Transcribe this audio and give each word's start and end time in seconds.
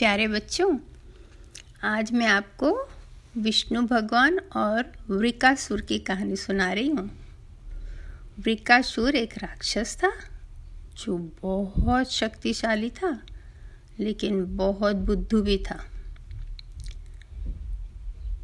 प्यारे 0.00 0.28
बच्चों, 0.28 0.78
आज 1.84 2.12
मैं 2.12 2.26
आपको 2.26 2.88
विष्णु 3.36 3.82
भगवान 3.82 4.38
और 4.38 4.92
वृकासुर 5.10 5.80
की 5.80 5.98
कहानी 5.98 6.36
सुना 6.36 6.72
रही 6.72 6.88
हूँ। 6.88 7.10
वृकासुर 8.38 9.16
एक 9.16 9.38
राक्षस 9.38 9.96
था, 9.96 10.12
जो 10.96 11.30
बहुत 11.42 12.12
शक्तिशाली 12.12 12.90
था, 12.90 13.22
लेकिन 14.00 14.56
बहुत 14.56 14.96
बुद्धू 14.96 15.42
भी 15.42 15.58
था। 15.58 15.84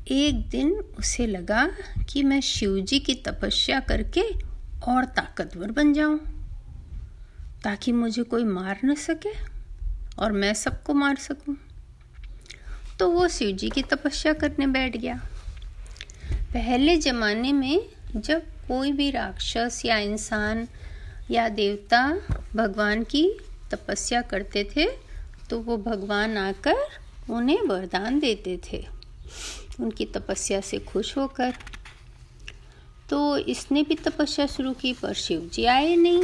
एक 0.08 0.48
दिन 0.48 0.72
उसे 0.98 1.26
लगा 1.26 1.70
कि 2.08 2.22
मैं 2.22 2.40
शिवजी 2.40 2.98
की 2.98 3.14
तपस्या 3.14 3.80
करके 3.80 4.22
और 4.92 5.04
ताकतवर 5.04 5.70
बन 5.70 5.92
जाऊँ, 5.92 6.18
ताकि 7.64 7.92
मुझे 7.92 8.22
कोई 8.22 8.44
मार 8.44 8.80
न 8.84 8.94
सके। 8.94 9.55
और 10.18 10.32
मैं 10.32 10.52
सबको 10.54 10.94
मार 10.94 11.16
सकूँ। 11.16 11.56
तो 12.98 13.10
वो 13.10 13.26
शिव 13.28 13.50
जी 13.56 13.70
की 13.70 13.82
तपस्या 13.82 14.32
करने 14.32 14.66
बैठ 14.66 14.96
गया। 14.96 15.20
पहले 16.52 16.96
ज़माने 16.96 17.52
में 17.52 17.88
जब 18.16 18.42
कोई 18.68 18.92
भी 18.92 19.10
राक्षस 19.10 19.82
या 19.84 19.98
इंसान 19.98 20.66
या 21.30 21.48
देवता 21.48 22.02
भगवान 22.54 23.02
की 23.04 23.28
तपस्या 23.70 24.20
करते 24.22 24.64
थे 24.76 24.86
तो 25.50 25.58
वो 25.60 25.76
भगवान 25.78 26.36
आकर 26.38 26.86
उन्हें 27.30 27.62
वरदान 27.62 28.18
देते 28.20 28.58
थे। 28.64 28.84
उनकी 29.80 30.04
तपस्या 30.06 30.60
से 30.60 30.78
खुश 30.78 31.16
होकर। 31.16 31.54
तो 33.10 33.36
इसने 33.36 33.82
भी 33.82 33.94
तपस्या 33.94 34.46
शुरू 34.46 34.72
की, 34.72 34.92
पर 34.92 35.12
शिव 35.14 35.48
जी 35.52 35.64
आए 35.64 35.94
नहीं। 35.96 36.22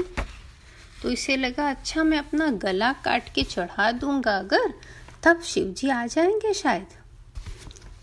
तो 1.02 1.10
इसे 1.10 1.36
लगा 1.36 1.70
अच्छा 1.70 2.02
मैं 2.04 2.18
अपना 2.18 2.50
गला 2.50 2.92
काट 2.92 3.32
के 3.34 3.42
चढ़ा 3.42 3.92
दूँगा 3.92 4.38
अगर, 4.38 4.74
तब 5.22 5.40
शिव 5.40 5.68
जी 5.68 5.88
आ 5.88 6.06
जाएँगे 6.06 6.54
शायद। 6.54 6.86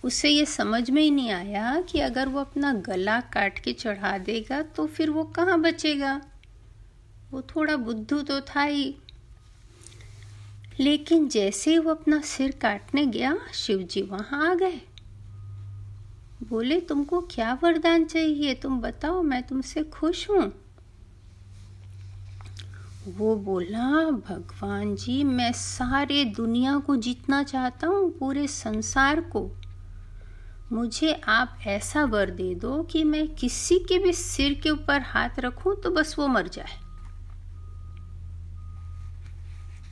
उसे 0.04 0.30
ये 0.30 0.46
समझ 0.46 0.90
में 0.90 1.02
ही 1.02 1.12
नहीं 1.12 1.32
आया 1.32 1.82
कि 1.82 2.00
अगर 2.00 2.28
वो 2.28 2.40
अपना 2.40 2.74
गला 2.74 3.20
काट 3.20 3.60
के 3.60 3.74
चढ़ा 3.74 4.18
देगा 4.18 4.62
तो 4.62 4.88
फिर 4.88 5.10
वो 5.10 5.24
कहाँ 5.24 5.62
बचेगा? 5.62 6.22
वो 7.32 7.42
थोड़ा 7.42 7.78
बुद्धू 7.78 8.22
तो 8.22 8.42
था 8.42 8.62
ही। 8.62 8.96
लेकिन 10.80 11.30
जैसे 11.30 11.72
ही 11.72 11.78
वो 11.78 11.92
अपना 11.92 12.22
सिर 12.22 12.52
काटने 12.52 13.06
गया 13.06 13.38
शिव 13.54 13.84
जी 13.84 14.02
वहाँ 14.02 14.52
आ 14.52 14.54
गए। 14.54 14.82
बोले, 16.44 16.80
तुमको 16.80 17.22
क्या 17.22 17.60
वरदान 17.64 18.06
चाहिए? 18.06 18.54
तुम 18.54 18.82
बताओ, 18.82 19.22
मैं 19.22 19.44
तुमसे 19.44 19.84
खुश 19.84 20.30
हूँ। 20.30 20.69
वो 23.18 23.36
बोला, 23.36 24.10
भगवान 24.10 24.96
जी, 24.96 25.24
मैं 25.24 25.52
सारे 25.52 26.26
दुनिया 26.26 26.78
को 26.78 26.96
जीतना 26.96 27.44
चाहता 27.44 27.88
हूँ, 27.88 28.10
पूरे 28.12 28.48
संसार 28.48 29.22
को। 29.22 29.52
मुझे 30.72 31.22
आप 31.28 31.60
ऐसा 31.68 32.04
वर 32.04 32.30
दे 32.30 32.56
दो 32.56 32.84
कि 32.84 33.04
मैं 33.04 33.28
किसी 33.28 33.80
के 33.80 33.98
भी 33.98 34.14
सिर 34.14 34.54
के 34.54 34.70
ऊपर 34.70 35.02
हाथ 35.02 35.40
रखूँ 35.40 35.76
तो 35.76 35.92
बस 35.92 36.16
वो 36.20 36.28
मर 36.28 36.48
जाए। 36.48 36.78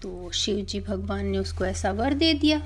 तो 0.02 0.32
शिव 0.32 0.66
जी 0.66 0.80
भगवान 0.80 1.26
ने 1.26 1.38
उसको 1.38 1.66
ऐसा 1.66 1.92
वर 1.92 2.14
दे 2.14 2.34
दिया। 2.34 2.62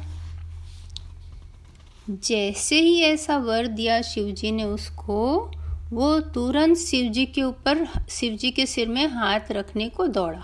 जैसे 2.09 2.81
ही 2.81 3.01
ऐसा 3.01 3.37
वर 3.37 3.67
दिया, 3.67 4.01
शिव 4.01 4.31
जी 4.31 4.51
ने 4.51 4.63
उसको 4.63 5.51
वो 5.93 6.19
तुरंत 6.25 6.77
शिवजी 6.77 7.25
के 7.25 7.41
ऊपर, 7.43 7.85
शिवजी 8.09 8.51
के 8.51 8.65
सिर 8.65 8.87
में 8.87 9.07
हाथ 9.07 9.51
रखने 9.51 9.87
को 9.89 10.07
दौड़ा। 10.07 10.43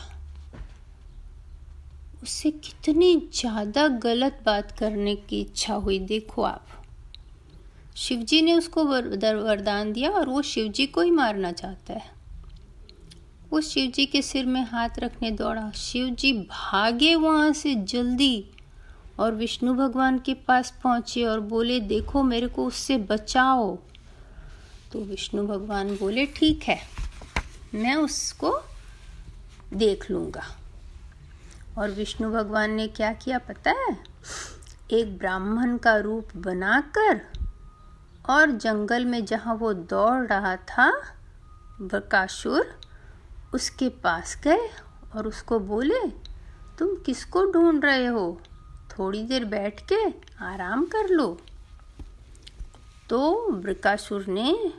उससे 2.23 2.51
कितनी 2.51 3.15
ज़्यादा 3.33 3.87
गलत 3.87 4.41
बात 4.45 4.71
करने 4.71 5.15
की 5.15 5.39
इच्छा 5.41 5.73
हुई, 5.73 5.99
देखो 5.99 6.41
आप। 6.41 6.65
शिवजी 7.97 8.41
ने 8.41 8.53
उसको 8.53 8.83
वरदान 8.85 9.93
दिया 9.93 10.09
और 10.09 10.29
वो 10.29 10.41
शिवजी 10.41 10.85
को 10.87 11.01
ही 11.01 11.11
मारना 11.11 11.51
चाहता 11.51 11.93
है। 11.93 12.11
वो 13.51 13.61
शिवजी 13.61 14.05
के 14.05 14.21
सिर 14.21 14.45
में 14.45 14.61
हाथ 14.63 14.99
रखने 14.99 15.31
दौड़ा। 15.31 15.69
शिवजी 15.71 16.33
भागे 16.33 17.15
वहाँ 17.15 17.51
से 17.53 17.75
जल्दी 17.75 18.45
और 19.19 19.35
विष्णु 19.35 19.73
भगवान 19.75 20.19
के 20.19 20.33
पास 20.47 20.77
पहुँचे 20.83 21.23
और 21.23 21.39
बोले, 21.39 21.79
देखो 21.79 22.23
मेरे 22.23 22.47
को 22.47 22.65
उससे 22.65 22.97
बचाओ। 22.99 23.77
तो 24.91 24.99
विष्णु 24.99 25.47
भगवान 25.47 25.95
बोले, 25.95 26.25
ठीक 26.25 26.63
है, 26.63 26.79
मैं 27.75 27.95
उसको 27.95 28.59
देख 29.73 30.11
लूँगा। 30.11 30.43
और 31.77 31.91
विष्णु 31.91 32.31
भगवान 32.31 32.71
ने 32.71 32.87
क्या 32.87 33.13
किया 33.13 33.39
पता 33.39 33.71
है? 33.71 33.97
एक 34.91 35.17
ब्राह्मण 35.17 35.77
का 35.77 35.95
रूप 35.97 36.29
बनाकर 36.37 37.21
और 38.29 38.51
जंगल 38.51 39.05
में 39.05 39.25
जहाँ 39.25 39.55
वो 39.55 39.73
दौड़ 39.73 40.25
रहा 40.27 40.55
था, 40.55 40.89
बकासुर 41.81 42.79
उसके 43.53 43.89
पास 43.89 44.37
गए 44.43 44.69
और 45.15 45.27
उसको 45.27 45.59
बोले, 45.59 45.99
तुम 46.79 46.95
किसको 46.95 47.45
ढूंढ 47.51 47.85
रहे 47.85 48.05
हो? 48.05 48.41
थोड़ी 48.91 49.23
देर 49.23 49.45
बैठ 49.45 49.81
के 49.91 50.03
आराम 50.45 50.85
कर 50.85 51.09
लो। 51.09 51.39
तो 53.09 53.51
वृकासुर 53.51 54.25
ने 54.27 54.73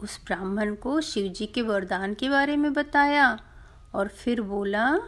उस 0.00 0.20
ब्राह्मण 0.24 0.74
को 0.74 1.00
शिवजी 1.00 1.46
के 1.46 1.62
वरदान 1.62 2.14
के 2.14 2.28
बारे 2.28 2.56
में 2.56 2.72
बताया 2.72 3.40
और 3.94 4.08
फिर 4.08 4.40
बोला 4.40 4.98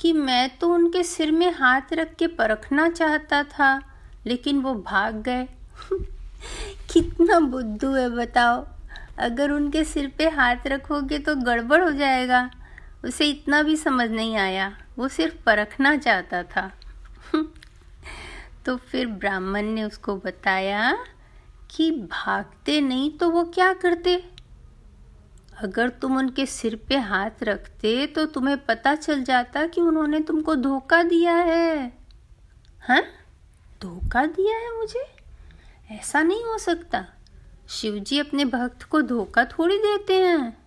कि 0.00 0.12
मैं 0.12 0.58
तो 0.58 0.74
उनके 0.74 1.04
सिर 1.04 1.32
में 1.32 1.52
हाथ 1.52 1.80
रख 1.92 2.14
के 2.14 2.26
परखना 2.26 2.88
चाहता 2.88 3.42
था, 3.42 3.82
लेकिन 4.26 4.60
वो 4.60 4.74
भाग 4.74 5.14
गए। 5.14 5.48
कितना 6.92 7.40
बुद्धू 7.40 7.92
है, 7.92 8.10
बताओ। 8.10 8.66
अगर 9.18 9.50
उनके 9.50 9.84
सिर 9.84 10.12
पे 10.18 10.28
हाथ 10.28 10.56
रखोगे 10.66 11.18
तो 11.18 11.36
गड़बड़ 11.36 11.84
हो 11.84 11.90
जाएगा। 11.90 12.50
उसे 13.04 13.30
इतना 13.30 13.62
भी 13.62 13.76
समझ 13.76 14.10
नहीं 14.10 14.36
आया। 14.36 14.78
वो 14.98 15.08
सिर्फ़ 15.08 15.44
परखना 15.44 15.96
चाहता 15.96 16.42
था। 16.42 16.72
तो 18.66 18.76
फिर 18.76 19.06
ब्राह्मण 19.06 19.62
ने 19.62 19.84
उसको 19.84 20.16
बताया 20.16 20.98
कि 21.70 21.90
भागते 21.90 22.80
नहीं 22.80 23.10
तो 23.10 23.30
वो 23.30 23.44
क्या 23.44 23.72
करते? 23.72 24.30
अगर 25.58 25.88
तुम 25.88 26.16
उनके 26.16 26.46
सिर 26.46 26.80
पे 26.88 26.96
हाथ 26.96 27.30
रखते 27.42 28.06
तो 28.06 28.26
तुम्हें 28.26 28.64
पता 28.64 28.94
चल 28.94 29.24
जाता 29.24 29.66
कि 29.66 29.80
उन्होंने 29.80 30.20
तुमको 30.20 30.54
धोखा 30.54 31.02
दिया 31.02 31.34
है। 31.34 31.92
हाँ? 32.82 33.02
धोखा 33.82 34.26
दिया 34.26 34.58
है 34.58 34.78
मुझे? 34.78 35.04
ऐसा 35.90 36.22
नहीं 36.22 36.44
हो 36.44 36.58
सकता। 36.58 37.06
शिवजी 37.68 38.18
अपने 38.18 38.44
भक्त 38.44 38.82
को 38.82 39.02
धोखा 39.02 39.44
थोड़ी 39.44 39.78
देते 39.78 40.14
हैं। 40.14 40.60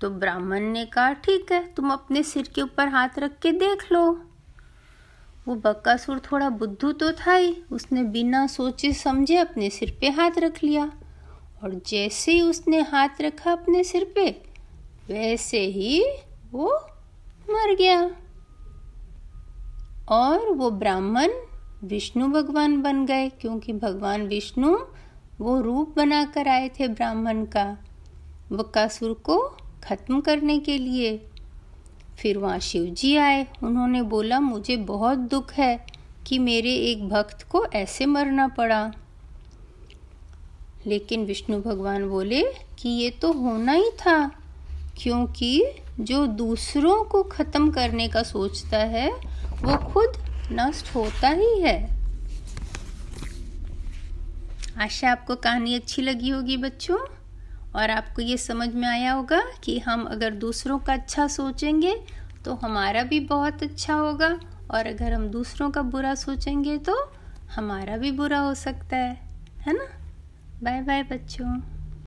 तो 0.00 0.10
ब्राह्मण 0.10 0.60
ने 0.60 0.86
कहा, 0.86 1.12
ठीक 1.12 1.52
है, 1.52 1.74
तुम 1.74 1.92
अपने 1.92 2.22
सिर 2.22 2.50
के 2.54 2.62
ऊपर 2.62 2.88
हाथ 2.88 3.08
रख 3.18 3.38
के 3.38 3.52
देख 3.52 3.92
लो। 3.92 4.30
वो 5.46 5.54
बक्कासुर 5.54 6.20
थोड़ा 6.32 6.48
बुद्धू 6.50 6.92
तो 6.92 7.10
था 7.12 7.34
ही। 7.34 7.56
उसने 7.72 8.02
बिना 8.02 8.46
सोचे 8.46 8.92
समझे 8.92 9.36
अपने 9.36 9.70
सिर 9.70 9.96
पे 10.00 10.08
हाथ 10.08 10.38
रख 10.38 10.62
लिया। 10.64 10.84
और 11.62 11.74
जैसे 11.86 12.32
ही 12.32 12.40
उसने 12.40 12.80
हाथ 12.80 13.20
रखा 13.20 13.52
अपने 13.52 13.84
सिर 13.84 14.12
पे, 14.14 14.30
वैसे 15.08 15.60
ही 15.60 16.02
वो 16.52 16.74
मर 17.50 17.74
गया। 17.74 18.00
और 20.08 20.50
वो 20.50 20.70
ब्राह्मण 20.70 21.30
विष्णु 21.84 22.28
भगवान 22.28 22.80
बन 22.82 23.04
गए, 23.06 23.28
क्योंकि 23.28 23.72
भगवान 23.72 24.26
विष्णु 24.26 24.76
वो 25.40 25.60
रूप 25.60 25.94
बनाकर 25.96 26.48
आए 26.48 26.68
थे 26.68 26.88
ब्राह्मण 26.88 27.44
का 27.44 27.64
बकासुर 28.52 29.12
को 29.12 29.38
खत्म 29.84 30.20
करने 30.20 30.58
के 30.58 30.78
लिए। 30.78 31.30
फिर 32.18 32.38
वहाँ 32.38 32.58
शिव 32.58 32.84
जी 32.84 33.16
आए। 33.16 33.46
उन्होंने 33.62 34.02
बोला, 34.02 34.40
मुझे 34.40 34.76
बहुत 34.76 35.18
दुख 35.18 35.52
है 35.52 35.86
कि 36.26 36.38
मेरे 36.38 36.74
एक 36.74 37.08
भक्त 37.08 37.42
को 37.42 37.64
ऐसे 37.66 38.06
मरना 38.06 38.48
पड़ा। 38.48 38.92
लेकिन 40.86 41.24
विष्णु 41.24 41.60
भगवान 41.60 42.08
बोले 42.08 42.42
कि 42.78 42.88
ये 42.88 43.10
तो 43.10 43.32
होना 43.32 43.72
ही 43.72 43.90
था, 43.90 44.30
क्योंकि 44.98 45.64
जो 46.00 46.26
दूसरों 46.26 47.02
को 47.04 47.22
ख़त्म 47.22 47.70
करने 47.70 48.08
का 48.08 48.22
सोचता 48.22 48.78
है, 48.78 49.08
वो 49.62 49.76
खुद 49.92 50.16
नष्ट 50.52 50.94
होता 50.94 51.28
ही 51.28 51.60
है। 51.60 51.76
आशा, 54.78 55.10
आपको 55.10 55.34
कहानी 55.34 55.74
अच्छी 55.74 56.02
लगी 56.02 56.28
होगी 56.28 56.56
बच्चों? 56.56 56.98
और 57.76 57.90
आपको 57.90 58.22
ये 58.22 58.36
समझ 58.36 58.74
में 58.74 58.88
आया 58.88 59.12
होगा 59.12 59.42
कि 59.64 59.78
हम 59.78 60.04
अगर 60.04 60.30
दूसरों 60.30 60.78
का 60.78 60.92
अच्छा 60.92 61.26
सोचेंगे 61.26 62.04
तो 62.44 62.54
हमारा 62.54 63.02
भी 63.02 63.20
बहुत 63.20 63.62
अच्छा 63.62 63.94
होगा 63.94 64.40
और 64.70 64.86
अगर 64.86 65.12
हम 65.12 65.28
दूसरों 65.28 65.70
का 65.70 65.82
बुरा 65.82 66.14
सोचेंगे 66.14 66.78
तो 66.78 67.12
हमारा 67.56 67.96
भी 67.96 68.12
बुरा 68.12 68.38
हो 68.38 68.54
सकता 68.54 68.96
है 68.96 69.20
है 69.60 69.72
ना? 69.72 69.84
बाय 70.62 70.82
बाय 70.82 71.02
बच्चों। 71.02 71.73